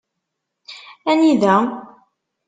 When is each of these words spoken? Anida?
Anida? 1.11 1.55